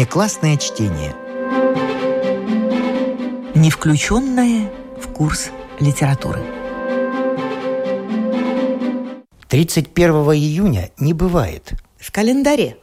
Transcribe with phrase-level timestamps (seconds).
[0.00, 1.14] Внеклассное чтение.
[3.54, 6.42] Не включенное в курс литературы.
[9.48, 11.74] 31 июня не бывает.
[11.98, 12.78] В календаре.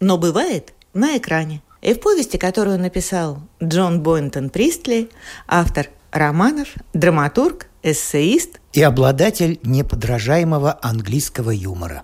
[0.00, 1.62] Но бывает на экране.
[1.82, 5.08] И в повести, которую написал Джон Бойнтон Пристли,
[5.46, 12.02] автор романов, драматург, эссеист и обладатель неподражаемого английского юмора.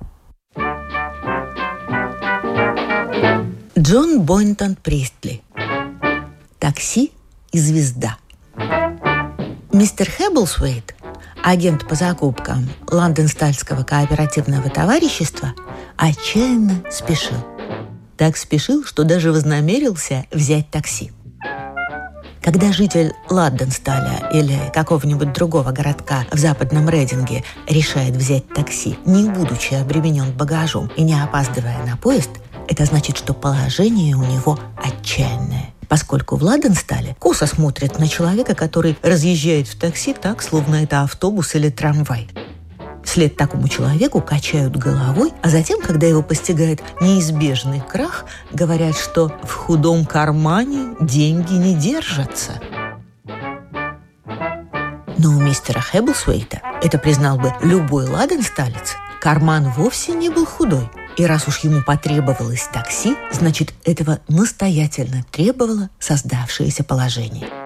[3.82, 5.43] Джон Бойнтон Пристли.
[6.61, 7.11] Такси
[7.50, 8.17] и звезда.
[9.73, 10.95] Мистер Хэбблсуэйт,
[11.43, 15.54] агент по закупкам Лондонстальского кооперативного товарищества,
[15.96, 17.45] отчаянно спешил.
[18.17, 21.11] Так спешил, что даже вознамерился взять такси–
[22.43, 29.75] когда житель Ладденсталя или какого-нибудь другого городка в западном Рейдинге решает взять такси, не будучи
[29.75, 32.31] обременен багажом и не опаздывая на поезд,
[32.69, 38.97] это значит, что положение у него отчаянное поскольку в Ладенстале косо смотрят на человека, который
[39.03, 42.31] разъезжает в такси так, словно это автобус или трамвай.
[43.05, 49.53] Вслед такому человеку качают головой, а затем, когда его постигает неизбежный крах, говорят, что в
[49.53, 52.53] худом кармане деньги не держатся.
[55.19, 60.89] Но у мистера Хэбблсуэйта, это признал бы любой ладенсталец, карман вовсе не был худой.
[61.17, 67.49] И раз уж ему потребовалось такси, значит, этого настоятельно требовало создавшееся положение–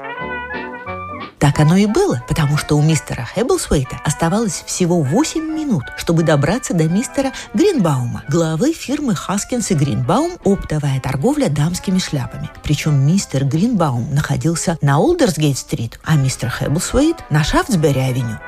[1.39, 6.73] так оно и было, потому что у мистера Хэбблсуэйта оставалось всего 8 минут, чтобы добраться
[6.73, 12.51] до мистера Гринбаума, главы фирмы Хаскинс и Гринбаум «Оптовая торговля дамскими шляпами».
[12.63, 18.39] Причем мистер Гринбаум находился на Олдерсгейт-стрит, а мистер Хэбблсуэйт на Шафтсбери-авеню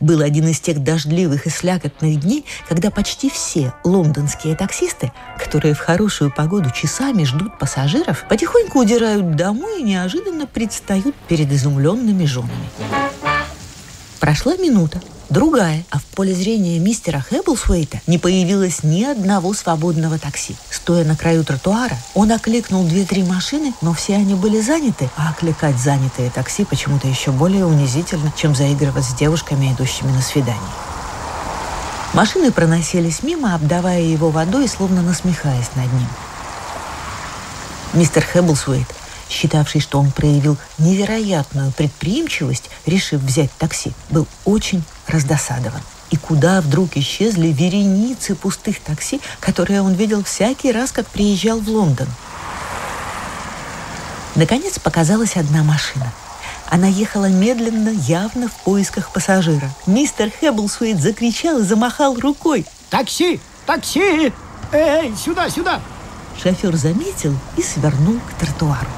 [0.00, 5.78] был один из тех дождливых и слякотных дней, когда почти все лондонские таксисты, которые в
[5.78, 12.50] хорошую погоду часами ждут пассажиров, потихоньку удирают домой и неожиданно предстают перед изумленными женами.
[14.18, 20.56] Прошла минута, другая, а в поле зрения мистера Хэбблсуэйта не появилось ни одного свободного такси.
[20.70, 25.78] Стоя на краю тротуара, он окликнул две-три машины, но все они были заняты, а окликать
[25.78, 30.60] занятые такси почему-то еще более унизительно, чем заигрывать с девушками, идущими на свидание.
[32.12, 36.08] Машины проносились мимо, обдавая его водой, словно насмехаясь над ним.
[37.94, 38.88] Мистер Хэбблсуэйт
[39.30, 45.80] считавший, что он проявил невероятную предприимчивость, решив взять такси, был очень раздосадован.
[46.10, 51.68] И куда вдруг исчезли вереницы пустых такси, которые он видел всякий раз, как приезжал в
[51.68, 52.08] Лондон.
[54.34, 56.12] Наконец показалась одна машина.
[56.70, 59.70] Она ехала медленно, явно в поисках пассажира.
[59.86, 62.64] Мистер Хэбблсуэйт закричал и замахал рукой.
[62.90, 63.40] «Такси!
[63.66, 64.32] Такси!
[64.72, 65.80] Эй, сюда, сюда!»
[66.40, 68.88] Шофер заметил и свернул к тротуару.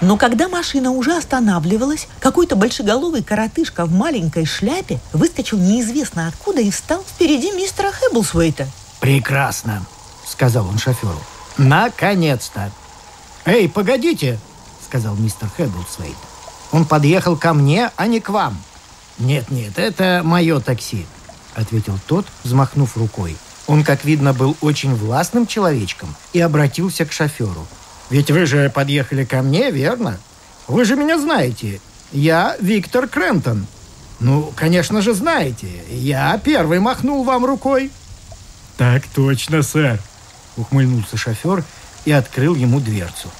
[0.00, 6.70] Но когда машина уже останавливалась, какой-то большеголовый коротышка в маленькой шляпе выскочил неизвестно откуда и
[6.70, 8.66] встал впереди мистера Хэбблсуэйта.
[9.00, 9.84] «Прекрасно»,—
[10.26, 11.20] сказал он шоферу.
[11.58, 12.70] «Наконец-то!»
[13.44, 14.38] «Эй, погодите!»—
[14.88, 16.16] сказал мистер Хэбблсуэйт.
[16.72, 18.58] «Он подъехал ко мне, а не к вам».
[19.18, 21.04] «Нет-нет, это мое такси»,—
[21.54, 23.36] ответил тот, взмахнув рукой.
[23.66, 27.66] Он, как видно, был очень властным человечком и обратился к шоферу—
[28.10, 30.18] ведь вы же подъехали ко мне, верно?
[30.68, 31.80] Вы же меня знаете.
[32.12, 33.66] Я Виктор Крентон.
[34.18, 35.68] Ну, конечно же, знаете.
[35.88, 37.90] Я первый махнул вам рукой.
[38.76, 39.98] Так точно, сэр.
[40.56, 41.64] Ухмыльнулся шофер
[42.04, 43.30] и открыл ему дверцу.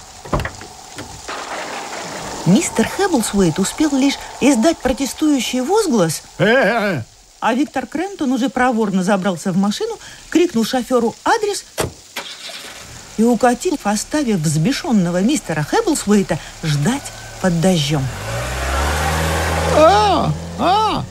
[2.47, 6.23] Мистер Хэбблсуэйт успел лишь издать протестующий возглас.
[6.39, 7.03] Э-э-э!
[7.41, 9.99] А Виктор Крентон уже проворно забрался в машину,
[10.31, 11.65] крикнул шоферу адрес
[13.21, 18.03] и укатил, оставив взбешенного мистера Хэбблсуэйта ждать под дождем.
[19.77, 21.05] А, а!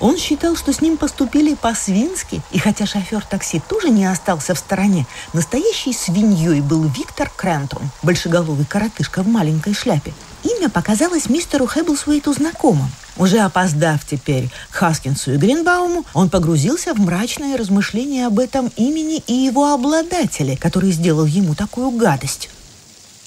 [0.00, 4.58] Он считал, что с ним поступили по-свински, и хотя шофер такси тоже не остался в
[4.58, 10.14] стороне, настоящей свиньей был Виктор Крентон, большеголовый коротышка в маленькой шляпе.
[10.44, 12.90] Имя показалось мистеру Хэбблсуэйту знакомым.
[13.16, 19.18] Уже опоздав теперь к Хаскинсу и Гринбауму, он погрузился в мрачные размышления об этом имени
[19.26, 22.48] и его обладателе, который сделал ему такую гадость.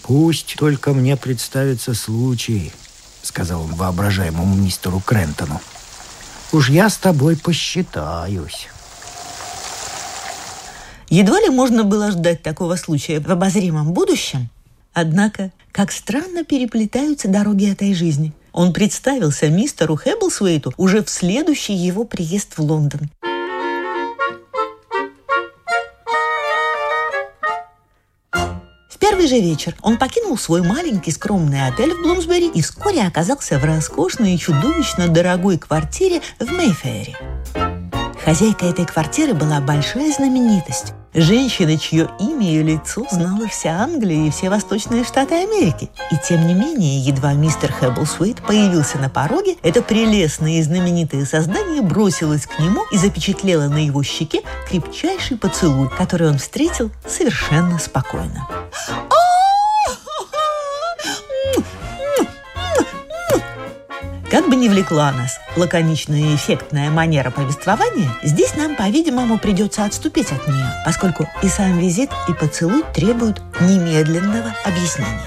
[0.03, 2.71] «Пусть только мне представится случай»,—
[3.23, 5.61] сказал он воображаемому мистеру Крентону.
[6.53, 8.69] «Уж я с тобой посчитаюсь».
[11.09, 14.49] Едва ли можно было ждать такого случая в обозримом будущем,
[14.93, 18.33] однако как странно переплетаются дороги этой жизни.
[18.51, 23.09] Он представился мистеру Хэбблсвейту уже в следующий его приезд в Лондон.
[29.21, 33.63] первый же вечер он покинул свой маленький скромный отель в Блумсбери и вскоре оказался в
[33.63, 37.15] роскошной и чудовищно дорогой квартире в Мейфэре.
[38.23, 40.93] Хозяйка этой квартиры была большая знаменитость.
[41.13, 45.89] Женщина, чье имя и лицо знала вся Англия и все восточные штаты Америки.
[46.11, 51.81] И тем не менее, едва мистер Хэбблсуит появился на пороге, это прелестное и знаменитое создание
[51.81, 58.47] бросилось к нему и запечатлело на его щеке крепчайший поцелуй, который он встретил совершенно спокойно.
[64.31, 70.31] Как бы ни влекла нас лаконичная и эффектная манера повествования, здесь нам, по-видимому, придется отступить
[70.31, 75.19] от нее, поскольку и сам визит, и поцелуй требуют немедленного объяснения.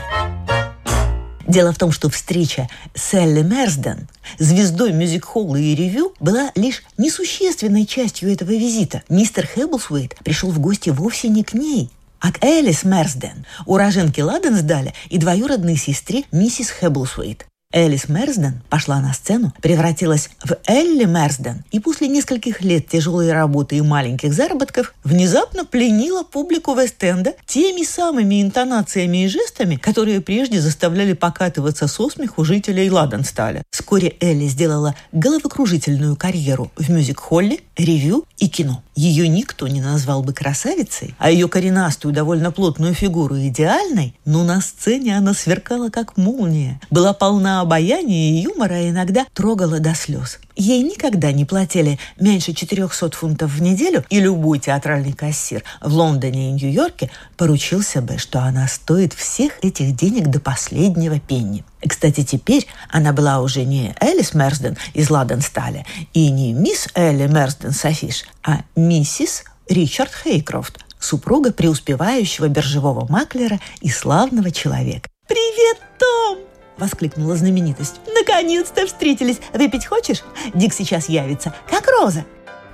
[1.47, 4.09] Дело в том, что встреча с Элли Мерсден,
[4.39, 9.03] звездой мюзик-холла и ревю, была лишь несущественной частью этого визита.
[9.11, 11.91] Мистер Хэбблсуэйт пришел в гости вовсе не к ней,
[12.21, 17.45] а к Элис Мерсден, уроженке Ладенсдаля и двоюродной сестре миссис Хэбблсуэйт.
[17.75, 23.76] Элис Мерсден пошла на сцену, превратилась в Элли Мерсден и после нескольких лет тяжелой работы
[23.76, 31.15] и маленьких заработков внезапно пленила публику Вест-Энда теми самыми интонациями и жестами, которые прежде заставляли
[31.15, 33.65] покатываться со смеху жителей Ладенсталя.
[33.73, 38.85] Вскоре Элли сделала головокружительную карьеру в мюзик-холле, ревю и кино.
[38.94, 44.61] Ее никто не назвал бы красавицей, а ее коренастую, довольно плотную фигуру идеальной, но на
[44.61, 50.38] сцене она сверкала как молния, была полна обаяния и юмора, а иногда трогала до слез.
[50.56, 56.50] Ей никогда не платили меньше 400 фунтов в неделю, и любой театральный кассир в Лондоне
[56.50, 61.64] и Нью-Йорке поручился бы, что она стоит всех этих денег до последнего пенни.
[61.89, 67.73] Кстати, теперь она была уже не Элис Мерсден из Ладенсталя и не мисс Элли Мерсден
[67.73, 75.09] Софиш, а миссис Ричард Хейкрофт, супруга преуспевающего биржевого маклера и славного человека.
[75.29, 76.39] «Привет, Том!»—
[76.79, 78.01] воскликнула знаменитость.
[78.07, 79.41] «Наконец-то встретились!
[79.53, 80.23] Выпить хочешь?
[80.55, 82.25] Дик сейчас явится, как Роза!»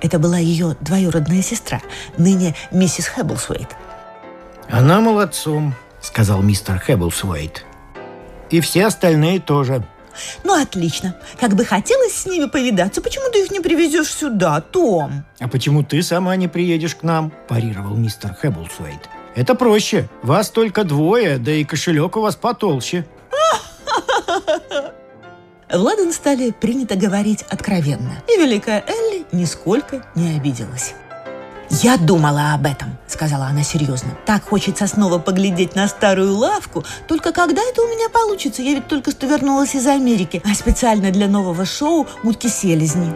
[0.01, 1.81] Это была ее двоюродная сестра,
[2.17, 3.69] ныне миссис Хэбблсуэйт.
[4.69, 7.65] «Она молодцом»,— сказал мистер Хэбблсуэйт.
[8.51, 9.83] «И все остальные тоже».
[10.43, 11.15] «Ну, отлично.
[11.39, 13.01] Как бы хотелось с ними повидаться.
[13.01, 17.31] Почему ты их не привезешь сюда, Том?» «А почему ты сама не приедешь к нам?»–
[17.47, 19.09] парировал мистер Хэбблсуэйт.
[19.35, 20.09] «Это проще.
[20.21, 23.05] Вас только двое, да и кошелек у вас потолще».
[25.71, 28.21] В Ладенстале принято говорить откровенно.
[28.27, 30.93] И великая Элли нисколько не обиделась.
[31.79, 34.17] «Я думала об этом»,— сказала она серьезно.
[34.25, 36.83] «Так хочется снова поглядеть на старую лавку.
[37.07, 38.61] Только когда это у меня получится?
[38.61, 43.13] Я ведь только что вернулась из Америки, а специально для нового шоу «Утки селезни».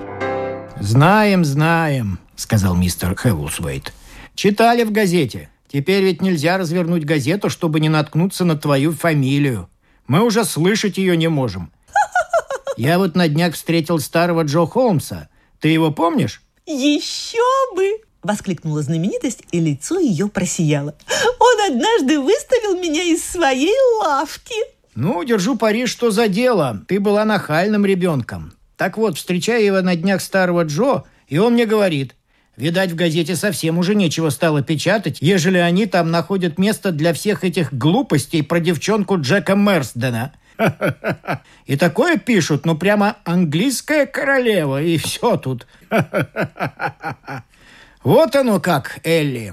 [0.80, 3.94] «Знаем, знаем»,— сказал мистер Хэвусвейт.
[4.36, 5.50] «Читали в газете.
[5.70, 9.70] Теперь ведь нельзя развернуть газету, чтобы не наткнуться на твою фамилию.
[10.08, 11.74] Мы уже слышать ее не можем.
[12.78, 15.28] Я вот на днях встретил старого Джо Холмса.
[15.60, 16.42] Ты его помнишь?
[16.66, 17.44] Еще
[17.76, 18.05] бы!
[18.26, 20.96] Воскликнула знаменитость, и лицо ее просияло.
[21.40, 24.56] Он однажды выставил меня из своей лавки.
[24.96, 26.84] Ну, держу пари, что за дело.
[26.88, 28.54] Ты была нахальным ребенком.
[28.78, 32.16] Так вот, встречаю его на днях старого Джо, и он мне говорит,
[32.58, 37.44] Видать, в газете совсем уже нечего стало печатать, ежели они там находят место для всех
[37.44, 40.34] этих глупостей про девчонку Джека Мерсдена.
[41.68, 45.68] И такое пишут, ну прямо английская королева, и все тут.
[48.06, 49.52] Вот оно как, Элли.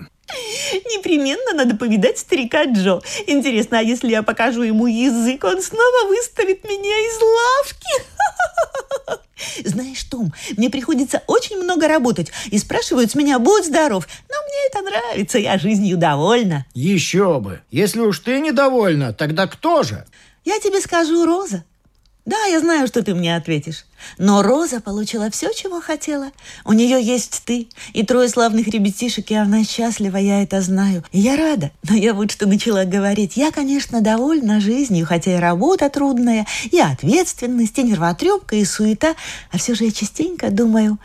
[0.72, 3.00] Непременно надо повидать старика Джо.
[3.26, 8.02] Интересно, а если я покажу ему язык, он снова выставит меня из лавки?
[9.68, 14.06] Знаешь, Том, мне приходится очень много работать и спрашивают с меня, будь здоров.
[14.28, 16.66] Но мне это нравится, я жизнью довольна.
[16.74, 17.62] Еще бы.
[17.70, 20.04] Если уж ты недовольна, тогда кто же?
[20.44, 21.64] Я тебе скажу, Роза.
[22.24, 23.84] Да, я знаю, что ты мне ответишь.
[24.16, 26.30] Но Роза получила все, чего хотела.
[26.64, 31.02] У нее есть ты и трое славных ребятишек, и она счастлива, я это знаю.
[31.10, 31.72] И я рада.
[31.88, 33.36] Но я вот что начала говорить.
[33.36, 39.16] Я, конечно, довольна жизнью, хотя и работа трудная, и ответственность, и нервотрепка, и суета.
[39.50, 40.98] А все же я частенько думаю,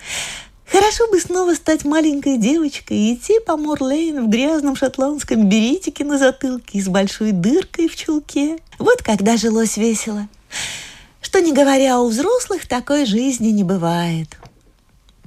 [0.69, 6.17] Хорошо бы снова стать маленькой девочкой и идти по Морлейн в грязном шотландском беретике на
[6.17, 8.57] затылке и с большой дыркой в чулке.
[8.77, 10.27] Вот когда жилось весело
[11.27, 14.38] что, не говоря о взрослых, такой жизни не бывает.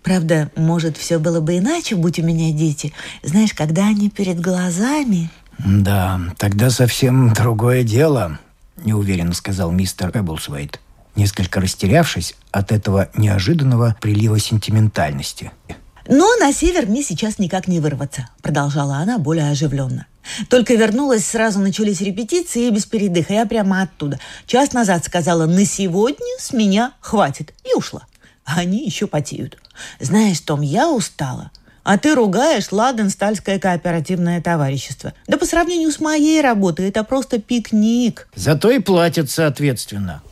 [0.03, 2.95] Правда, может, все было бы иначе, будь у меня дети.
[3.23, 5.29] Знаешь, когда они перед глазами...
[5.59, 8.39] Да, тогда совсем другое дело,
[8.83, 10.81] неуверенно сказал мистер Эбблсвейт,
[11.17, 15.53] несколько растерявшись от этого неожиданного прилива сентиментальности.
[16.09, 20.07] Но на север мне сейчас никак не вырваться, продолжала она более оживленно.
[20.49, 23.33] Только вернулась, сразу начались репетиции и без передыха.
[23.33, 24.19] Я прямо оттуда.
[24.47, 27.53] Час назад сказала, на сегодня с меня хватит.
[27.65, 28.07] И ушла.
[28.45, 29.59] А они еще потеют.
[29.99, 31.51] Знаешь, Том, я устала.
[31.83, 35.15] А ты ругаешь Ладен Стальское кооперативное товарищество.
[35.27, 38.29] Да по сравнению с моей работой это просто пикник.
[38.35, 40.23] Зато и платят соответственно.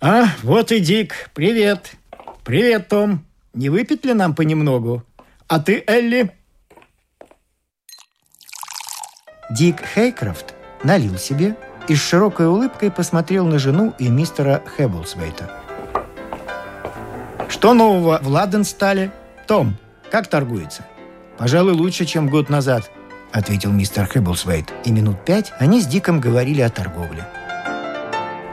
[0.00, 1.30] А, вот и Дик.
[1.34, 1.92] Привет.
[2.44, 3.24] Привет, Том.
[3.54, 5.04] Не выпить ли нам понемногу?
[5.46, 6.32] А ты, Элли?
[9.50, 11.56] Дик Хейкрофт налил себе
[11.88, 15.50] и с широкой улыбкой посмотрел на жену и мистера Хэбблсвейта.
[17.48, 19.10] Что нового в Ладенстале?
[19.46, 19.76] Том,
[20.10, 20.84] как торгуется?
[21.38, 22.90] Пожалуй, лучше, чем год назад,
[23.32, 24.70] ответил мистер Хэбблсвейт.
[24.84, 27.24] И минут пять они с Диком говорили о торговле.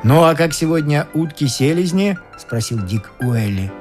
[0.03, 3.71] «Ну а как сегодня утки-селезни?»– спросил Дик у Элли.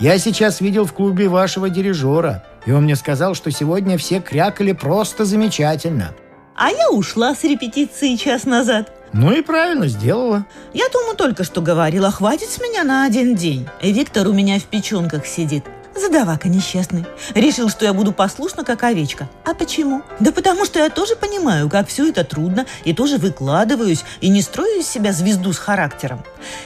[0.00, 4.72] «Я сейчас видел в клубе вашего дирижера, и он мне сказал, что сегодня все крякали
[4.72, 6.14] просто замечательно».
[6.56, 8.90] А я ушла с репетиции час назад.
[9.12, 10.46] Ну и правильно сделала.
[10.72, 13.68] Я думаю, только что говорила, хватит с меня на один день.
[13.82, 15.64] Виктор у меня в печенках сидит.
[15.94, 17.04] Задавака несчастный.
[17.34, 19.28] Решил, что я буду послушна, как овечка.
[19.44, 20.02] А почему?
[20.18, 24.42] Да потому что я тоже понимаю, как все это трудно, и тоже выкладываюсь, и не
[24.42, 26.22] строю из себя звезду с характером.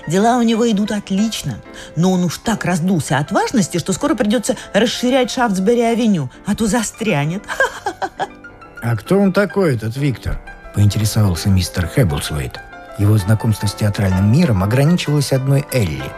[0.09, 1.61] Дела у него идут отлично,
[1.94, 7.42] но он уж так раздулся от важности, что скоро придется расширять Шафтсбери-авеню, а то застрянет.
[8.83, 10.41] «А кто он такой, этот Виктор?»–
[10.75, 12.59] поинтересовался мистер Хэбблсвейт.
[12.99, 16.11] Его знакомство с театральным миром ограничивалось одной Элли.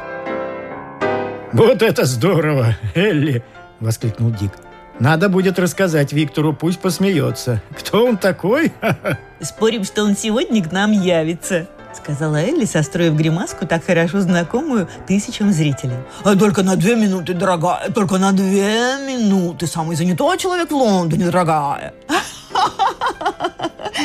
[1.53, 3.45] «Вот это здорово, Элли!»–
[3.81, 4.53] воскликнул Дик.
[5.01, 7.61] «Надо будет рассказать Виктору, пусть посмеется.
[7.77, 8.73] Кто он такой?»
[9.41, 15.53] «Спорим, что он сегодня к нам явится»,— сказала Элли, состроив гримаску, так хорошо знакомую тысячам
[15.53, 15.97] зрителей.
[16.23, 19.67] А «Только на две минуты, дорогая, только на две минуты.
[19.67, 21.93] Самый занятой человек в Лондоне, дорогая».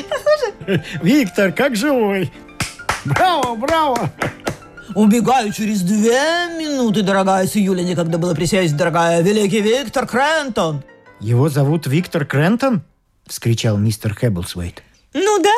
[0.10, 0.84] Похоже?
[1.02, 2.32] Виктор, как живой.
[3.06, 4.10] Браво, браво.
[4.96, 9.22] Убегаю через две минуты, дорогая, с июля некогда было присесть, дорогая.
[9.22, 10.84] Великий Виктор Крентон.
[11.20, 12.82] Его зовут Виктор Крентон?
[13.28, 14.84] Вскричал мистер Хэбблсвейт.
[15.14, 15.54] Ну да,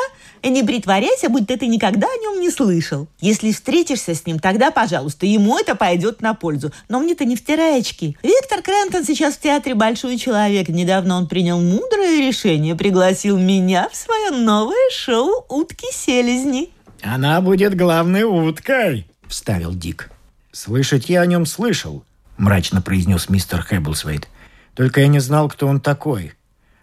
[0.48, 3.08] не притворяйся, будто ты никогда о нем не слышал.
[3.20, 6.72] Если встретишься с ним, тогда, пожалуйста, ему это пойдет на пользу.
[6.88, 8.16] Но мне-то не втирай очки.
[8.22, 10.68] Виктор Крентон сейчас в театре большой человек.
[10.68, 16.70] Недавно он принял мудрое решение, пригласил меня в свое новое шоу «Утки-селезни».
[17.02, 20.10] «Она будет главной уткой»,— вставил Дик.
[20.52, 22.04] «Слышать я о нем слышал»,—
[22.36, 24.28] мрачно произнес мистер Хэбблсвейт.
[24.74, 26.32] «Только я не знал, кто он такой.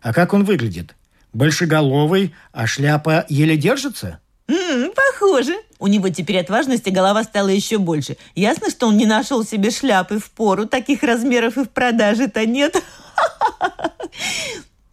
[0.02, 0.96] А как он выглядит?
[1.34, 4.20] Большеголовый, а шляпа еле держится?
[4.48, 5.56] М-м, похоже.
[5.80, 8.18] У него теперь от важности голова стала еще больше.
[8.36, 10.66] Ясно, что он не нашел себе шляпы в пору.
[10.66, 12.76] Таких размеров и в продаже-то нет.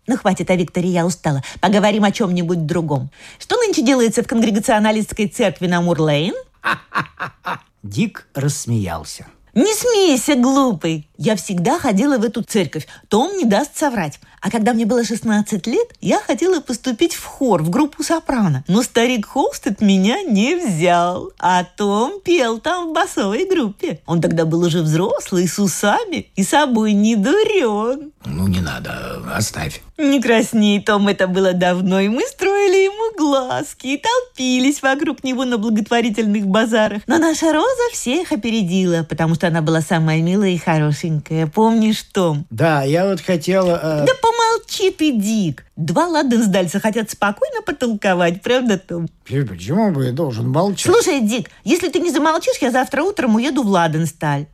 [0.07, 1.43] Ну, хватит о Викторе, я устала.
[1.63, 3.11] Поговорим о чем-нибудь другом.
[3.39, 6.35] Что нынче делается в конгрегационалистской церкви на Мурлейн?
[7.83, 9.27] Дик рассмеялся.
[9.55, 11.09] Не смейся, глупый.
[11.17, 12.89] Я всегда ходила в эту церковь.
[13.09, 14.19] Том не даст соврать.
[14.41, 18.65] А когда мне было 16 лет, я хотела поступить в хор, в группу сопрано.
[18.69, 21.31] Но старик Холстед меня не взял.
[21.39, 24.01] А Том пел там в басовой группе.
[24.07, 28.13] Он тогда был уже взрослый, с усами и собой не дурен.
[28.27, 29.81] Ну, не надо, оставь.
[29.97, 35.45] Не красней, Том, это было давно, и мы строили ему глазки и толпились вокруг него
[35.45, 37.03] на благотворительных базарах.
[37.07, 40.59] Но наша Роза всех опередила, потому что она была самая милая и
[41.05, 41.47] хорошенькая.
[41.47, 42.47] Помнишь, Том?
[42.51, 43.81] Да, я вот хотела...
[43.83, 44.07] Э...
[44.07, 45.65] Да помолчи ты, Дик.
[45.77, 49.09] Два ладенсдальца хотят спокойно потолковать, правда, Том?
[49.25, 50.93] Почему бы я должен молчать?
[50.93, 54.47] Слушай, Дик, если ты не замолчишь, я завтра утром уеду в Ладенсталь.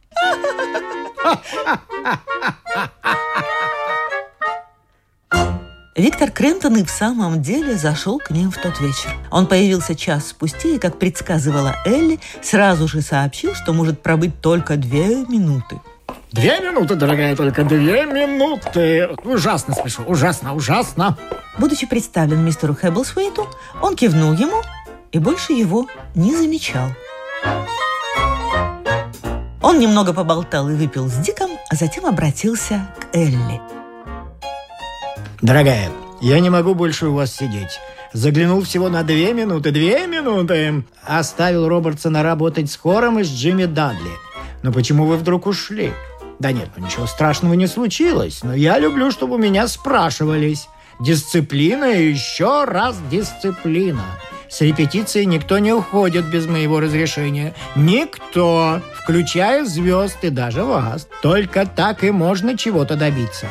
[5.97, 9.11] Виктор Крентон и в самом деле зашел к ним в тот вечер.
[9.31, 14.77] Он появился час спустя и, как предсказывала Элли, сразу же сообщил, что может пробыть только
[14.77, 15.79] две минуты.
[16.33, 19.09] Две минуты, дорогая, только две минуты.
[19.25, 21.17] Ужасно смешно, ужасно, ужасно.
[21.59, 23.49] Будучи представлен мистеру Хэбблсвейту,
[23.83, 24.63] он кивнул ему
[25.13, 26.89] и больше его не замечал.
[29.63, 33.61] Он немного поболтал и выпил с Диком, а затем обратился к Элли.
[35.43, 35.91] Дорогая,
[36.21, 37.81] я не могу больше у вас сидеть.
[38.13, 39.71] Заглянул всего на две минуты.
[39.71, 40.85] Две минуты!
[41.05, 44.11] Оставил Робертсона работать с хором и с Джимми Дадли.
[44.63, 45.93] Но почему вы вдруг ушли?
[46.39, 50.69] Да нет, ну ничего страшного не случилось, но я люблю, чтобы у меня спрашивались.
[51.01, 54.05] Дисциплина и еще раз дисциплина.
[54.49, 57.55] С репетиции никто не уходит без моего разрешения.
[57.77, 61.07] Никто, включая звезд и даже вас.
[61.23, 63.47] Только так и можно чего-то добиться.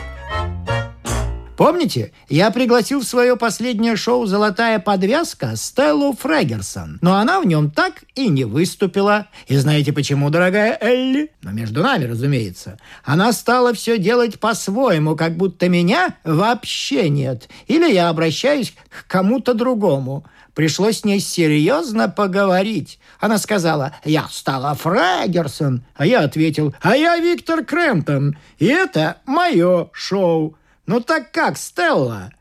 [1.60, 7.70] Помните, я пригласил в свое последнее шоу «Золотая подвязка» Стеллу Фрегерсон, но она в нем
[7.70, 9.28] так и не выступила.
[9.48, 11.34] И знаете почему, дорогая Элли?
[11.42, 12.78] Но между нами, разумеется.
[13.04, 17.50] Она стала все делать по-своему, как будто меня вообще нет.
[17.68, 20.24] Или я обращаюсь к кому-то другому.
[20.54, 23.00] Пришлось с ней серьезно поговорить.
[23.20, 25.84] Она сказала, я стала Фрегерсон.
[25.98, 28.38] А я ответил, а я Виктор Крэмптон.
[28.60, 30.56] И это мое шоу.
[30.89, 32.31] «Ну так как, Стелла?»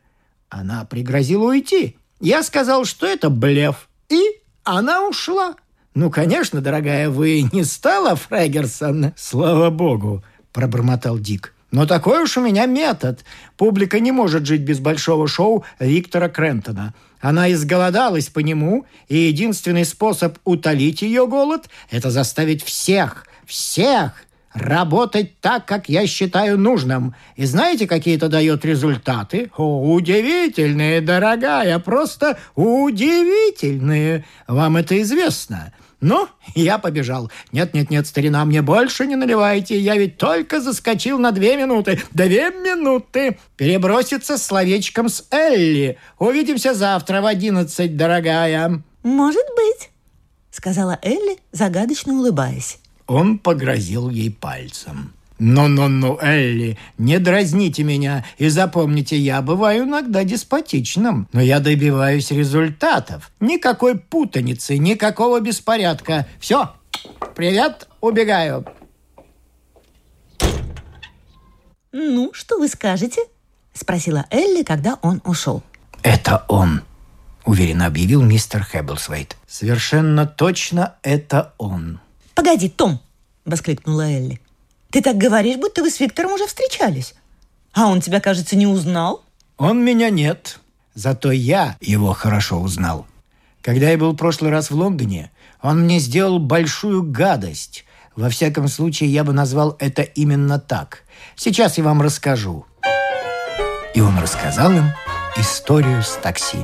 [0.49, 1.97] Она пригрозила уйти.
[2.19, 3.87] Я сказал, что это блеф.
[4.09, 4.19] И
[4.63, 5.53] она ушла.
[5.93, 11.53] «Ну, конечно, дорогая, вы не стала Фрегерсон?» «Слава богу»,– пробормотал Дик.
[11.69, 13.23] «Но такой уж у меня метод.
[13.55, 16.95] Публика не может жить без большого шоу Виктора Крентона.
[17.21, 24.13] Она изголодалась по нему, и единственный способ утолить ее голод– это заставить всех, всех
[24.59, 27.15] работать так, как я считаю нужным.
[27.35, 29.51] И знаете, какие это дает результаты?
[29.57, 34.25] О, удивительные, дорогая, просто удивительные.
[34.47, 35.73] Вам это известно.
[36.01, 37.29] Ну, я побежал.
[37.51, 39.77] Нет-нет-нет, старина, мне больше не наливайте.
[39.77, 42.01] Я ведь только заскочил на две минуты.
[42.11, 43.37] Две минуты.
[43.57, 45.97] Переброситься словечком с Элли.
[46.17, 48.81] Увидимся завтра в одиннадцать, дорогая.
[49.03, 49.89] Может быть,
[50.51, 52.79] сказала Элли, загадочно улыбаясь.
[53.09, 55.13] Он погрозил ей пальцем.
[55.39, 63.31] «Ну-ну-ну, Элли, не дразните меня и запомните, я бываю иногда деспотичным, но я добиваюсь результатов.
[63.39, 66.27] Никакой путаницы, никакого беспорядка.
[66.39, 66.71] Все,
[67.35, 68.65] привет, убегаю».
[71.91, 73.21] «Ну, что вы скажете?»–
[73.73, 75.63] спросила Элли, когда он ушел.
[76.03, 76.83] «Это он»,–
[77.45, 79.35] уверенно объявил мистер Хэбблсвейт.
[79.47, 81.99] «Совершенно точно это он».
[82.39, 83.01] «Погоди, Том!»–
[83.45, 84.39] воскликнула Элли.
[84.91, 87.13] «Ты так говоришь, будто вы с Виктором уже встречались.
[87.73, 89.25] А он тебя, кажется, не узнал?»
[89.57, 90.61] «Он меня нет.
[90.93, 93.05] Зато я его хорошо узнал.
[93.61, 97.83] Когда я был в прошлый раз в Лондоне, он мне сделал большую гадость.
[98.15, 101.03] Во всяком случае, я бы назвал это именно так.
[101.35, 102.65] Сейчас я вам расскажу».
[103.93, 104.93] И он рассказал им
[105.35, 106.59] историю с такси.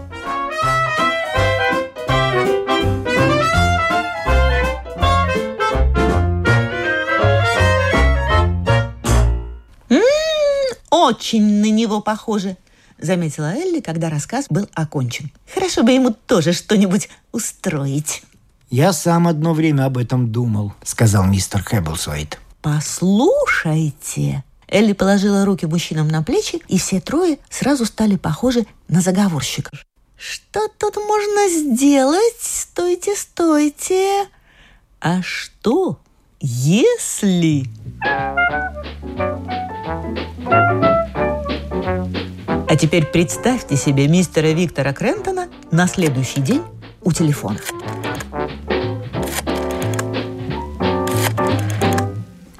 [11.03, 12.57] Очень на него похоже»,—
[12.99, 15.31] заметила Элли, когда рассказ был окончен.
[15.53, 18.23] «Хорошо бы ему тоже что-нибудь устроить».
[18.69, 22.39] «Я сам одно время об этом думал»,— сказал мистер Хэбблсуайт.
[22.61, 29.85] «Послушайте», Элли положила руки мужчинам на плечи, и все трое сразу стали похожи на заговорщиков.
[30.17, 32.39] «Что тут можно сделать?
[32.39, 34.27] Стойте, стойте!
[34.99, 35.99] А что,
[36.39, 37.69] если...»
[42.75, 46.61] А теперь представьте себе мистера Виктора Крентона на следующий день
[47.03, 47.57] у телефона.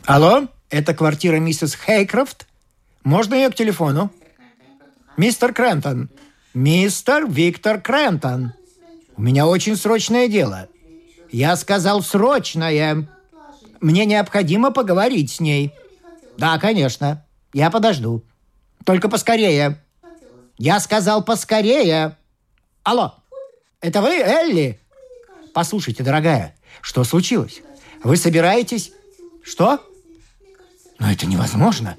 [0.06, 2.48] Алло, это квартира миссис Хейкрофт?
[3.04, 4.10] Можно ее к телефону?
[5.18, 6.10] Мистер Крентон.
[6.54, 8.54] Мистер Виктор Крентон.
[9.18, 10.70] У меня очень срочное дело.
[11.30, 13.06] Я сказал срочное.
[13.82, 15.74] Мне необходимо поговорить с ней.
[16.38, 17.26] Да, конечно.
[17.52, 18.24] Я подожду.
[18.86, 19.82] Только поскорее.
[20.58, 22.18] Я сказал поскорее.
[22.84, 23.16] Алло,
[23.82, 24.80] это вы, Элли?
[25.54, 27.62] Послушайте, дорогая, что случилось?
[28.04, 28.92] Вы собираетесь...
[29.44, 29.80] Что?
[30.98, 31.98] Но это невозможно.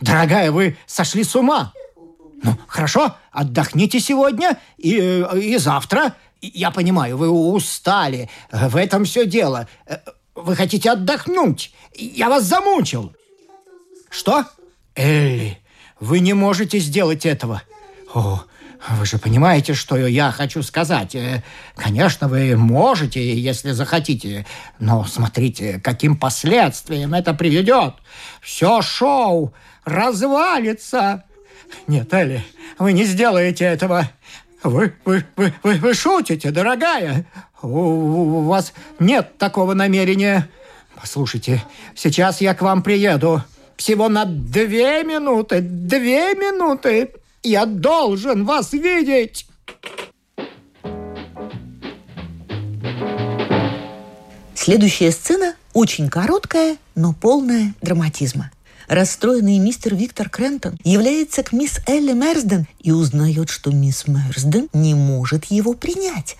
[0.00, 1.72] Дорогая, вы сошли с ума.
[2.42, 6.14] Ну, хорошо, отдохните сегодня и, и завтра.
[6.40, 8.28] Я понимаю, вы устали.
[8.52, 9.66] В этом все дело.
[10.34, 11.74] Вы хотите отдохнуть.
[11.94, 13.14] Я вас замучил.
[14.10, 14.44] Что?
[14.94, 15.58] Элли,
[16.00, 17.62] вы не можете сделать этого.
[18.14, 18.44] О,
[18.90, 21.16] вы же понимаете, что я хочу сказать.
[21.16, 21.42] Э,
[21.74, 24.46] конечно, вы можете, если захотите,
[24.78, 27.94] но смотрите, каким последствиям это приведет.
[28.40, 29.52] Все шоу
[29.84, 31.24] развалится.
[31.88, 32.44] Нет, Элли,
[32.78, 34.08] вы не сделаете этого.
[34.62, 37.26] Вы, вы, вы, вы, вы шутите, дорогая.
[37.62, 40.48] У, у вас нет такого намерения.
[40.94, 41.64] Послушайте,
[41.96, 43.42] сейчас я к вам приеду.
[43.76, 47.10] Всего на две минуты, две минуты.
[47.44, 49.46] Я должен вас видеть!»
[54.54, 58.50] Следующая сцена очень короткая, но полная драматизма.
[58.88, 64.94] Расстроенный мистер Виктор Крентон является к мисс Элли Мерсден и узнает, что мисс Мерсден не
[64.94, 66.38] может его принять.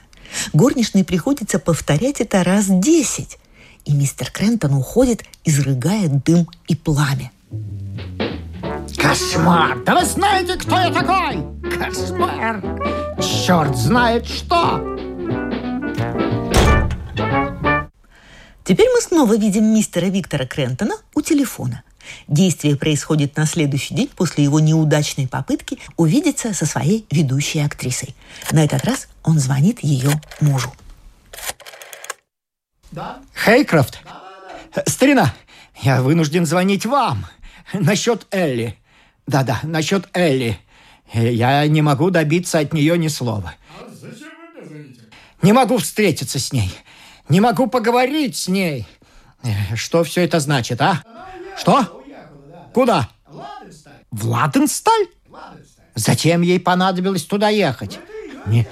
[0.55, 3.39] Горничной приходится повторять это раз десять.
[3.85, 7.31] И мистер Крентон уходит, изрыгая дым и пламя.
[9.05, 9.85] Кошмар!
[9.85, 11.37] Да вы знаете, кто я такой?
[11.63, 12.63] Кошмар!
[13.21, 14.79] Черт знает что!
[18.65, 21.83] Теперь мы снова видим мистера Виктора Крентона у телефона.
[22.29, 28.15] Действие происходит на следующий день после его неудачной попытки увидеться со своей ведущей актрисой.
[28.53, 30.73] На этот раз он звонит ее мужу.
[32.91, 33.19] Да?
[33.45, 34.01] Хейкрофт?
[34.03, 34.23] Да,
[34.75, 34.91] да, да.
[34.91, 35.35] Старина,
[35.83, 37.27] я вынужден звонить вам
[37.75, 38.79] насчет Элли.
[39.27, 40.59] Да-да, насчет Элли.
[41.13, 43.55] Я не могу добиться от нее ни слова.
[43.79, 45.01] А зачем вы мне звоните?
[45.43, 46.73] Не могу встретиться с ней.
[47.29, 48.87] Не могу поговорить с ней.
[49.75, 51.03] Что все это значит, а?
[51.59, 52.05] Что?
[52.73, 53.09] Куда?
[54.11, 55.07] В Ладенсталь?
[55.95, 57.99] Зачем ей понадобилось туда ехать?
[58.47, 58.69] Нет,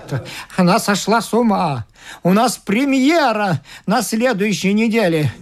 [0.56, 1.86] она сошла с ума.
[2.22, 5.32] У нас премьера на следующей неделе.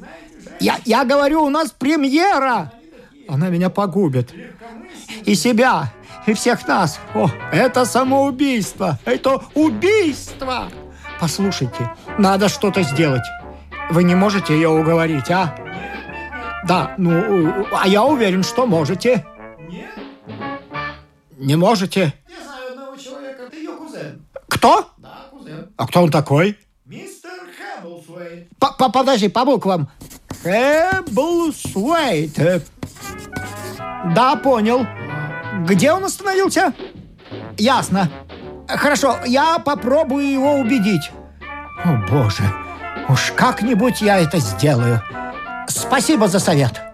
[0.61, 2.73] Я, я говорю, у нас премьера.
[3.31, 4.35] Она меня погубит.
[5.25, 5.93] И себя,
[6.27, 6.99] и всех нас.
[7.15, 8.99] О, это самоубийство.
[9.05, 10.69] Это убийство.
[11.21, 13.23] Послушайте, надо что-то сделать.
[13.91, 15.55] Вы не можете ее уговорить, а?
[16.67, 19.25] Да, ну, а я уверен, что можете.
[19.69, 19.91] Нет?
[21.39, 22.13] Не можете?
[22.29, 24.27] Я знаю одного человека, это ее кузен.
[24.49, 24.91] Кто?
[24.99, 25.69] Да, кузен.
[25.77, 26.59] А кто он такой?
[26.85, 28.49] Мистер Хэбблсуэйт.
[28.93, 29.89] Подожди, по буквам.
[30.43, 32.37] Хэбблсуэйт.
[34.07, 34.87] Да, понял.
[35.67, 36.73] Где он остановился?
[37.57, 38.09] Ясно.
[38.69, 41.11] Хорошо, я попробую его убедить.
[41.85, 42.43] О, боже,
[43.09, 45.03] уж как-нибудь я это сделаю.
[45.67, 46.90] Спасибо за совет.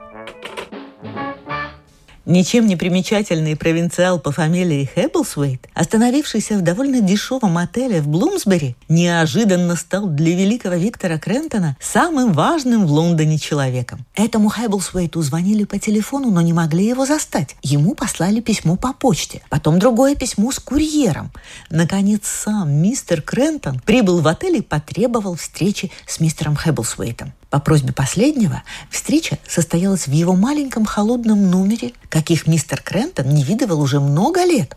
[2.26, 9.76] Ничем не примечательный провинциал по фамилии Хэбблсвейт, остановившийся в довольно дешевом отеле в Блумсбери, неожиданно
[9.76, 14.04] стал для великого Виктора Крентона самым важным в Лондоне человеком.
[14.16, 17.54] Этому Хэбблсвейту звонили по телефону, но не могли его застать.
[17.62, 21.30] Ему послали письмо по почте, потом другое письмо с курьером.
[21.70, 27.34] Наконец, сам мистер Крентон прибыл в отель и потребовал встречи с мистером Хэбблсвейтом.
[27.50, 33.80] По просьбе последнего встреча состоялась в его маленьком холодном номере, каких мистер Крентон не видывал
[33.80, 34.76] уже много лет.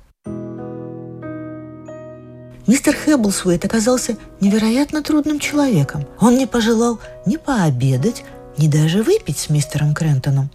[2.67, 6.05] Мистер Хэбблсуэйт оказался невероятно трудным человеком.
[6.19, 8.23] Он не пожелал ни пообедать,
[8.57, 10.51] ни даже выпить с мистером Крентоном.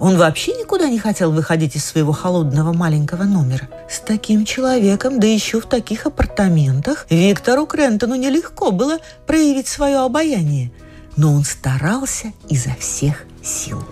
[0.00, 3.68] Он вообще никуда не хотел выходить из своего холодного маленького номера.
[3.88, 8.98] С таким человеком, да еще в таких апартаментах, Виктору Крентону нелегко было
[9.28, 10.72] проявить свое обаяние–
[11.16, 13.82] но он старался изо всех сил.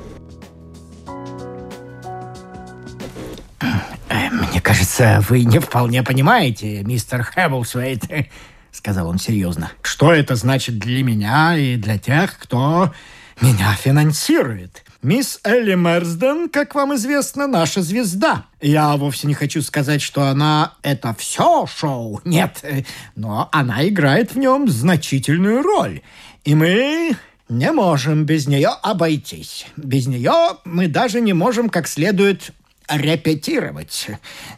[4.08, 8.04] Э, «Мне кажется, вы не вполне понимаете, мистер Хэбблсвейт»,—
[8.72, 12.92] сказал он серьезно, «что это значит для меня и для тех, кто
[13.40, 14.84] меня финансирует.
[15.02, 18.44] Мисс Элли Мерсден, как вам известно, наша звезда.
[18.60, 22.20] Я вовсе не хочу сказать, что она— это все шоу.
[22.26, 22.62] Нет,
[23.16, 26.02] но она играет в нем значительную роль.
[26.44, 27.16] И мы
[27.48, 29.66] не можем без нее обойтись.
[29.76, 30.32] Без нее
[30.64, 32.52] мы даже не можем как следует
[32.88, 34.08] репетировать.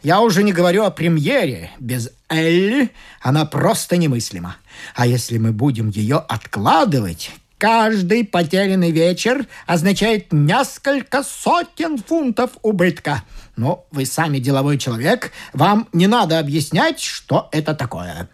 [0.01, 1.71] Я уже не говорю о премьере.
[1.79, 2.91] Без Элли
[3.21, 4.57] она просто немыслима.
[4.95, 13.23] А если мы будем ее откладывать, каждый потерянный вечер означает несколько сотен фунтов убытка.
[13.55, 18.29] Но вы сами деловой человек, вам не надо объяснять, что это такое.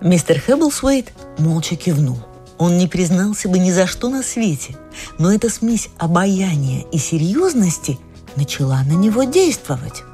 [0.00, 2.20] Мистер Хэбблсуэйт молча кивнул.
[2.56, 4.76] Он не признался бы ни за что на свете,
[5.18, 7.98] но эта смесь обаяния и серьезности
[8.36, 10.04] начала на него действовать.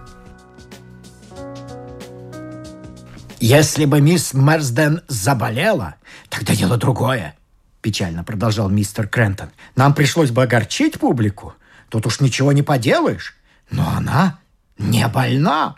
[3.40, 5.96] «Если бы мисс Мерсден заболела,
[6.30, 7.36] тогда дело другое»,–
[7.82, 9.50] печально продолжал мистер Крентон.
[9.76, 11.54] «Нам пришлось бы огорчить публику.
[11.90, 13.36] Тут уж ничего не поделаешь.
[13.70, 14.38] Но она
[14.78, 15.76] не больна.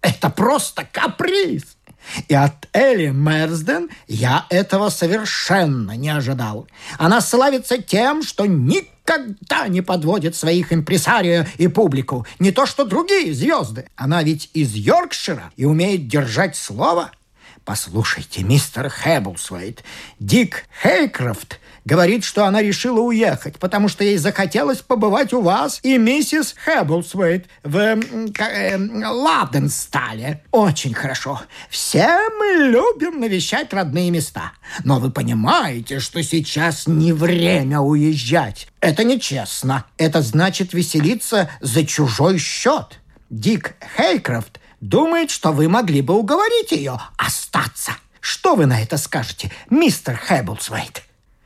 [0.00, 1.77] Это просто каприз.
[2.28, 6.66] И от Элли Мерсден я этого совершенно не ожидал.
[6.98, 12.26] Она славится тем, что никогда не подводит своих импресарио и публику.
[12.38, 13.86] Не то, что другие звезды.
[13.96, 17.10] Она ведь из Йоркшира и умеет держать слово.
[17.68, 19.84] Послушайте, мистер Хэбблсвейт,
[20.18, 25.98] Дик Хейкрофт Говорит, что она решила уехать, потому что ей захотелось побывать у вас и
[25.98, 30.42] миссис Хэбблсвейт в э, Ладенстале.
[30.50, 31.42] Очень хорошо.
[31.68, 34.52] Все мы любим навещать родные места.
[34.84, 38.68] Но вы понимаете, что сейчас не время уезжать.
[38.80, 39.84] Это нечестно.
[39.98, 42.98] Это значит веселиться за чужой счет.
[43.30, 47.92] Дик Хейкрофт думает, что вы могли бы уговорить ее остаться.
[48.20, 51.02] Что вы на это скажете, мистер Хэбблсвейт?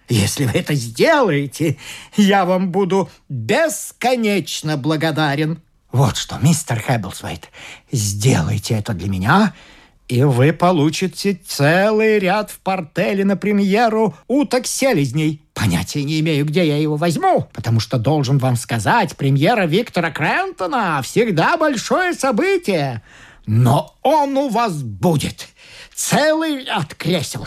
[0.08, 1.78] Если вы это сделаете,
[2.16, 5.62] я вам буду бесконечно благодарен.
[5.90, 7.48] Вот что, мистер Хэбблсвейт,
[7.90, 9.54] сделайте это для меня,
[10.08, 15.42] и вы получите целый ряд в портеле на премьеру «Уток селезней».
[15.54, 21.00] Понятия не имею, где я его возьму, потому что должен вам сказать, премьера Виктора Крентона
[21.02, 23.02] всегда большое событие.
[23.46, 25.48] Но он у вас будет.
[25.94, 27.46] Целый ряд кресел,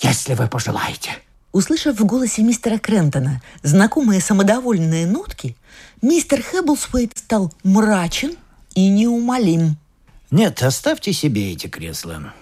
[0.00, 1.10] если вы пожелаете.
[1.52, 5.56] Услышав в голосе мистера Крентона знакомые самодовольные нотки,
[6.00, 8.36] мистер Хэбблсуэйт стал мрачен
[8.74, 9.76] и неумолим.
[10.30, 12.32] Нет, оставьте себе эти кресла.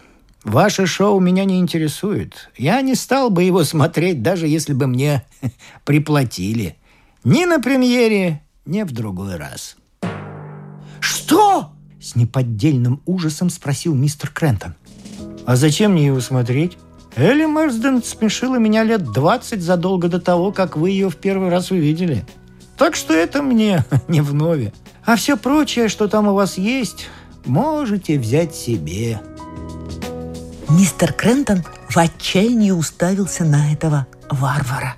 [0.44, 2.51] Ваше шоу меня не интересует.
[2.57, 5.24] Я не стал бы его смотреть, даже если бы мне
[5.85, 6.77] приплатили.
[7.24, 9.77] Ни на премьере, ни в другой раз.
[11.01, 11.72] Что?
[12.01, 14.74] С неподдельным ужасом спросил мистер Крентон.
[15.46, 16.77] А зачем мне его смотреть?
[17.16, 21.70] Элли Мерсден смешила меня лет двадцать задолго до того, как вы ее в первый раз
[21.70, 22.24] увидели.
[22.77, 24.72] Так что это мне не вновь.
[25.05, 27.09] А все прочее, что там у вас есть,
[27.44, 29.20] можете взять себе.
[30.68, 34.96] Мистер Крентон в отчаянии уставился на этого варвара.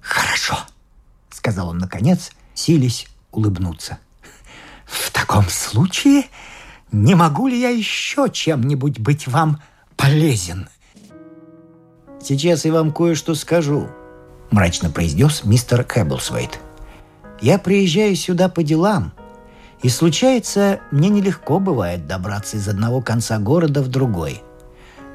[0.00, 0.58] «Хорошо»,—
[1.30, 3.98] сказал он наконец, сились улыбнуться.
[4.84, 6.24] «В таком случае
[6.90, 9.62] не могу ли я еще чем-нибудь быть вам
[9.96, 10.68] полезен?»
[12.20, 13.88] «Сейчас я вам кое-что скажу»,—
[14.50, 16.58] мрачно произнес мистер Кэбблсвейт.
[17.40, 19.12] «Я приезжаю сюда по делам,
[19.82, 24.42] и случается, мне нелегко бывает добраться из одного конца города в другой.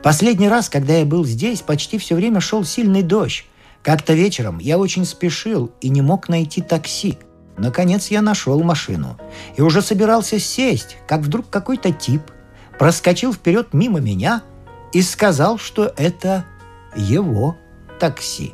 [0.03, 3.45] Последний раз, когда я был здесь, почти все время шел сильный дождь.
[3.81, 7.17] Как-то вечером я очень спешил и не мог найти такси.
[7.57, 9.17] Наконец я нашел машину
[9.55, 12.21] и уже собирался сесть, как вдруг какой-то тип
[12.77, 14.43] проскочил вперед мимо меня
[14.93, 16.45] и сказал, что это
[16.95, 17.55] его
[17.99, 18.53] такси.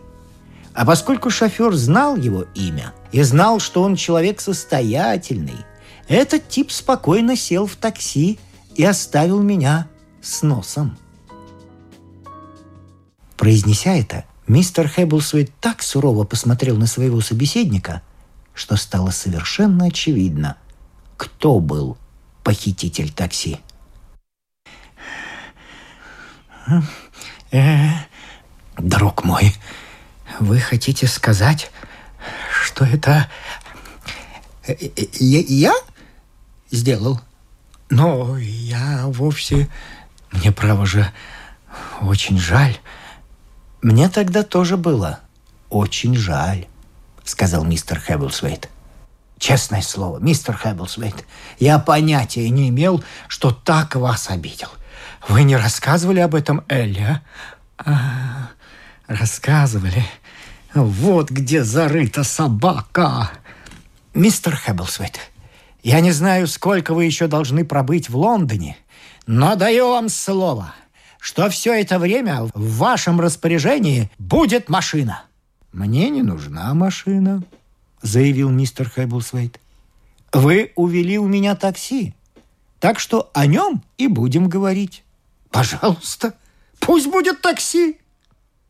[0.74, 5.66] А поскольку шофер знал его имя и знал, что он человек состоятельный,
[6.08, 8.40] этот тип спокойно сел в такси
[8.76, 9.88] и оставил меня
[10.22, 10.98] с носом.
[13.38, 18.02] Произнеся это, мистер Хэбблсуэт так сурово посмотрел на своего собеседника,
[18.54, 20.58] что стало совершенно очевидно,
[21.18, 21.98] кто был
[22.44, 23.60] похититель такси.
[27.52, 27.90] Э,
[28.78, 29.54] друг мой,
[30.40, 31.72] вы хотите сказать,
[32.64, 33.30] что это
[34.66, 35.74] э, э, я
[36.74, 37.22] сделал?
[37.90, 39.70] Но я вовсе...
[40.32, 41.12] Мне, право же,
[42.02, 42.76] очень жаль.
[43.82, 45.20] Мне тогда тоже было
[45.70, 46.68] очень жаль,
[47.24, 48.70] сказал мистер Хэбблсвейт.
[49.38, 51.26] Честное слово, мистер Хэбблсвейт,
[51.60, 54.70] я понятия не имел, что так вас обидел.
[55.28, 57.22] Вы не рассказывали об этом Элли, а?
[57.78, 58.50] а
[59.08, 60.06] рассказывали.
[60.74, 63.32] Вот где зарыта собака.
[64.14, 65.20] Мистер Хэбблсвейт,
[65.84, 68.78] я не знаю, сколько вы еще должны пробыть в Лондоне,
[69.28, 70.74] но даю вам слово,
[71.20, 75.24] что все это время в вашем распоряжении будет машина.
[75.74, 77.44] Мне не нужна машина,
[78.02, 79.60] заявил мистер Хэбблсвейт.
[80.32, 82.14] Вы увели у меня такси,
[82.80, 85.04] так что о нем и будем говорить.
[85.52, 86.34] Пожалуйста,
[86.80, 87.98] пусть будет такси.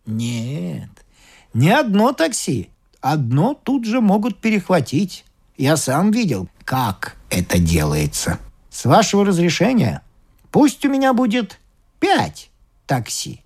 [0.05, 0.89] Нет,
[1.53, 2.69] не одно такси.
[3.01, 5.25] Одно тут же могут перехватить.
[5.57, 8.39] Я сам видел, как это делается.
[8.69, 10.01] С вашего разрешения,
[10.51, 11.59] пусть у меня будет
[11.99, 12.49] пять
[12.85, 13.43] такси.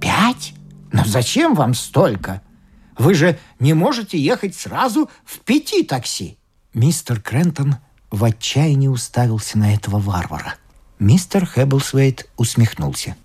[0.00, 0.54] Пять?
[0.92, 2.42] Но зачем вам столько?
[2.96, 6.38] Вы же не можете ехать сразу в пяти такси.
[6.74, 7.76] Мистер Крентон
[8.10, 10.56] в отчаянии уставился на этого варвара.
[10.98, 13.16] Мистер Хэбблсвейт усмехнулся.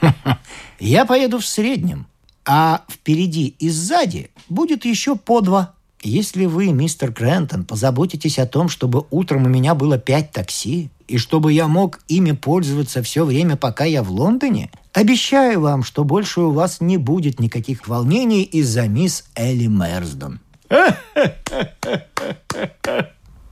[0.78, 2.06] «Я поеду в среднем,
[2.44, 5.74] а впереди и сзади будет еще по два.
[6.02, 11.18] Если вы, мистер Крентон, позаботитесь о том, чтобы утром у меня было пять такси, и
[11.18, 16.40] чтобы я мог ими пользоваться все время, пока я в Лондоне, обещаю вам, что больше
[16.42, 20.40] у вас не будет никаких волнений из-за мисс Элли Мерсдон.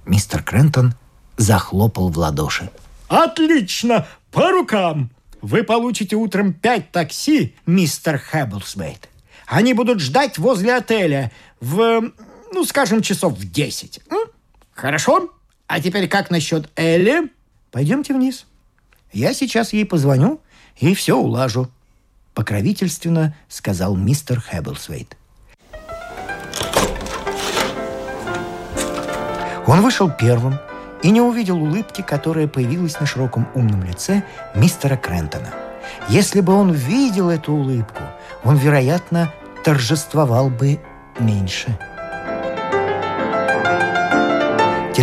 [0.07, 0.94] Мистер Крентон
[1.37, 2.70] захлопал в ладоши.
[3.09, 4.07] Отлично!
[4.30, 5.11] По рукам!
[5.40, 9.09] Вы получите утром пять такси, мистер Хэбблсвейт.
[9.46, 11.30] Они будут ждать возле отеля
[11.61, 12.12] в
[12.55, 14.01] ну, скажем, часов в десять.
[14.73, 15.31] Хорошо?
[15.67, 17.31] А теперь как насчет Элли?
[17.71, 18.47] Пойдемте вниз.
[19.12, 20.40] Я сейчас ей позвоню
[20.79, 21.69] и все улажу.
[22.33, 25.17] Покровительственно сказал мистер Хэбблсвейт.
[29.67, 30.59] Он вышел первым
[31.03, 34.23] и не увидел улыбки, которая появилась на широком умном лице
[34.55, 35.53] мистера Крентона.
[36.09, 38.03] Если бы он видел эту улыбку,
[38.43, 39.33] он, вероятно,
[39.64, 40.79] торжествовал бы
[41.19, 41.79] меньше.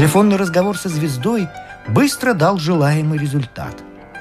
[0.01, 1.47] Телефонный разговор со звездой
[1.87, 3.75] быстро дал желаемый результат.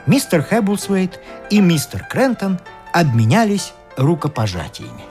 [0.06, 2.58] Мистер Хэбблсвейт и мистер Крентон
[2.92, 5.04] обменялись рукопожатиями.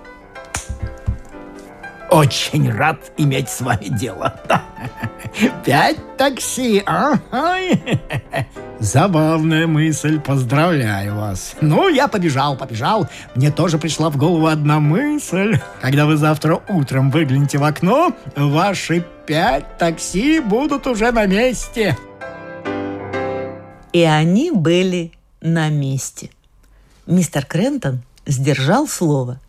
[2.12, 4.40] Очень рад иметь с вами дело.
[5.66, 7.16] Пять такси, а?
[8.78, 11.56] Забавная мысль, поздравляю вас.
[11.62, 13.10] Ну, я побежал, побежал.
[13.34, 15.60] Мне тоже пришла в голову одна мысль.
[15.82, 21.96] Когда вы завтра утром выглянете в окно, ваши пять такси будут уже на месте.
[23.94, 26.32] И они были на месте.
[27.06, 29.40] Мистер Крентон сдержал слово,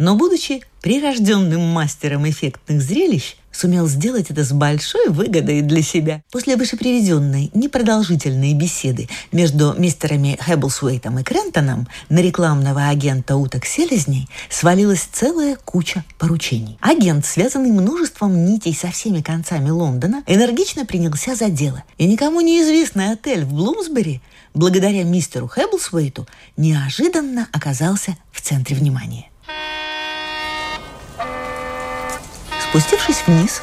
[0.00, 6.22] но, будучи прирожденным мастером эффектных зрелищ, сумел сделать это с большой выгодой для себя.
[6.32, 15.06] После вышеприведенной непродолжительной беседы между мистерами Хэбблсуэйтом и Крентоном на рекламного агента уток селезней свалилась
[15.12, 16.78] целая куча поручений.
[16.80, 21.84] Агент, связанный множеством нитей со всеми концами Лондона, энергично принялся за дело.
[21.98, 24.22] И никому неизвестный отель в Блумсбери
[24.54, 29.29] благодаря мистеру Хэбблсуэйту неожиданно оказался в центре внимания.
[32.70, 33.62] Спустившись вниз,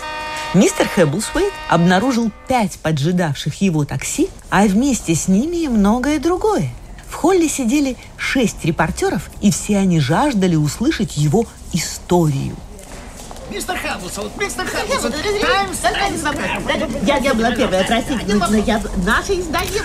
[0.53, 6.69] мистер Хэбблсуэйт обнаружил пять поджидавших его такси, а вместе с ними и многое другое.
[7.09, 12.57] В холле сидели шесть репортеров, и все они жаждали услышать его историю.
[13.49, 16.21] Мистер Хэбблсуэйт, мистер Хэбблсуэйт, Таймс, Таймс,
[17.03, 19.83] Я, я была первая, простите, но я наше издание.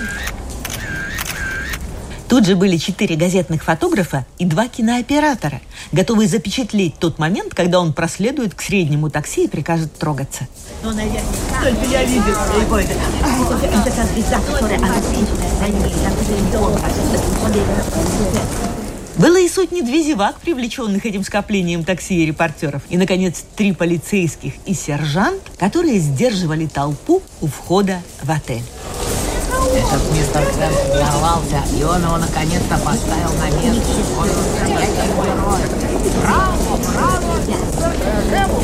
[2.32, 5.60] Тут же были четыре газетных фотографа и два кинооператора,
[5.92, 10.48] готовые запечатлеть тот момент, когда он проследует к среднему такси и прикажет трогаться.
[10.82, 11.20] Ну, наверное,
[11.62, 12.22] только я видел
[12.58, 12.78] его.
[12.78, 12.94] Это
[13.90, 14.78] та звезда, которая
[19.18, 22.80] Было и сотни-две зевак, привлеченных этим скоплением такси и репортеров.
[22.88, 28.64] И, наконец, три полицейских и сержант, которые сдерживали толпу у входа в отель.
[29.74, 33.88] Этот мистер Крэнс взорвался, и он его наконец-то поставил на место.
[34.18, 35.62] Он настоящий герой.
[36.20, 37.40] Браво, браво,
[38.28, 38.60] браво!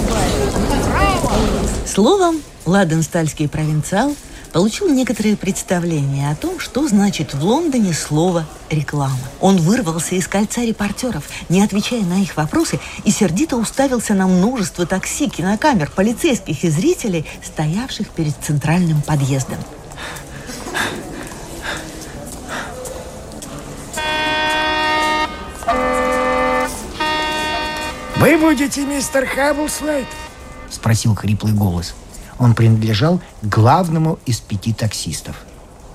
[1.86, 4.14] Словом, Ладенстальский провинциал
[4.52, 9.16] получил некоторые представления о том, что значит в Лондоне слово «реклама».
[9.40, 14.84] Он вырвался из кольца репортеров, не отвечая на их вопросы, и сердито уставился на множество
[14.84, 19.58] такси, кинокамер, полицейских и зрителей, стоявших перед центральным подъездом.
[28.18, 30.06] Вы будете мистер Хэбблсуэйт?
[30.68, 31.94] Спросил хриплый голос.
[32.40, 35.36] Он принадлежал главному из пяти таксистов.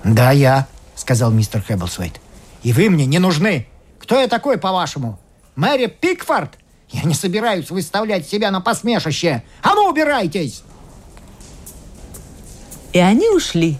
[0.05, 2.21] «Да, я»,— сказал мистер Хэбблсуэйт.
[2.63, 3.67] «И вы мне не нужны.
[3.99, 5.19] Кто я такой, по-вашему?
[5.57, 6.51] Мэри Пикфорд?
[6.89, 9.43] Я не собираюсь выставлять себя на посмешище.
[9.61, 10.63] А ну, убирайтесь!»
[12.93, 13.79] И они ушли.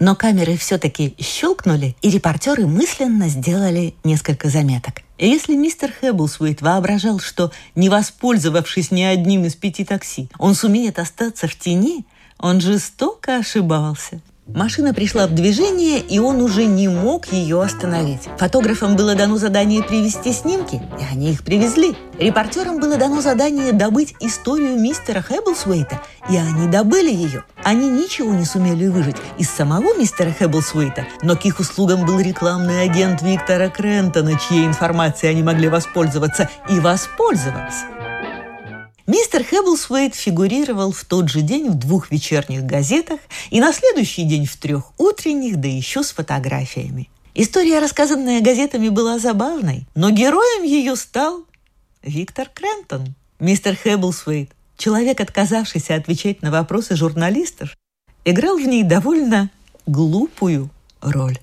[0.00, 5.02] Но камеры все-таки щелкнули, и репортеры мысленно сделали несколько заметок.
[5.18, 10.98] И если мистер Хэбблсуэйт воображал, что, не воспользовавшись ни одним из пяти такси, он сумеет
[10.98, 12.04] остаться в тени,
[12.38, 14.20] он жестоко ошибался.
[14.46, 18.28] Машина пришла в движение, и он уже не мог ее остановить.
[18.36, 21.96] Фотографам было дано задание привезти снимки, и они их привезли.
[22.18, 27.44] Репортерам было дано задание добыть историю мистера Хэбблсуэйта, и они добыли ее.
[27.62, 32.82] Они ничего не сумели выжить из самого мистера Хэбблсуэйта, но к их услугам был рекламный
[32.82, 37.93] агент Виктора Крентона, чьей информацией они могли воспользоваться, и воспользоваться.
[39.06, 44.46] Мистер Хэбблсуэйт фигурировал в тот же день в двух вечерних газетах и на следующий день
[44.46, 47.10] в трех утренних, да еще с фотографиями.
[47.34, 51.44] История, рассказанная газетами, была забавной, но героем ее стал
[52.02, 53.14] Виктор Крентон.
[53.40, 57.76] Мистер Хэбблсуэйт, человек, отказавшийся отвечать на вопросы журналистов,
[58.24, 59.50] играл в ней довольно
[59.86, 60.70] глупую
[61.02, 61.38] роль.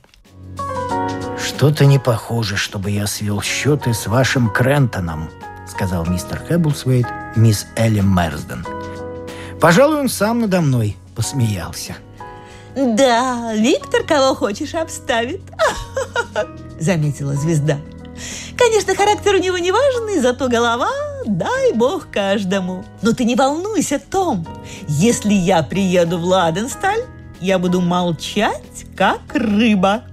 [1.38, 5.30] «Что-то не похоже, чтобы я свел счеты с вашим Крентоном»,
[5.72, 8.66] сказал мистер Хэбблсвейт мисс Элли Мерсден.
[9.60, 11.96] Пожалуй, он сам надо мной посмеялся.
[12.76, 15.42] «Да, Виктор кого хочешь обставит»,—
[16.80, 17.78] заметила звезда.
[18.58, 20.90] «Конечно, характер у него не важный, зато голова,
[21.26, 22.86] дай бог каждому.
[23.02, 24.48] Но ты не волнуйся, Том.
[24.88, 27.04] Если я приеду в Ладенсталь,
[27.40, 30.04] я буду молчать, как рыба».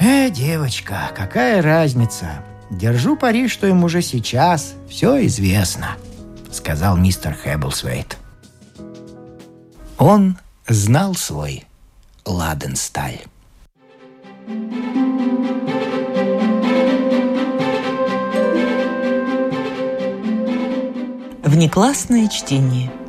[0.00, 2.42] «Э, девочка, какая разница?
[2.70, 5.96] Держу пари, что им уже сейчас все известно»,—
[6.50, 8.16] сказал мистер Хэбблсвейт.
[9.98, 10.36] Он
[10.68, 11.64] знал свой
[12.24, 13.20] Ладенсталь.
[21.44, 22.90] Внеклассное чтение–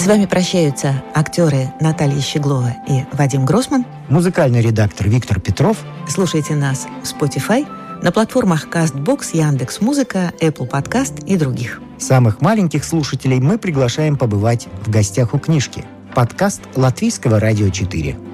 [0.00, 3.84] С вами прощаются актеры Наталья Щеглова и Вадим Гросман.
[4.08, 5.76] Музыкальный редактор Виктор Петров.
[6.08, 7.66] Слушайте нас в Spotify,
[8.02, 11.82] на платформах CastBox, Яндекс.Музыка, Apple Podcast и других.
[11.98, 15.84] Самых маленьких слушателей мы приглашаем побывать в гостях у книжки.
[16.14, 18.29] Подкаст Латвийского радио 4.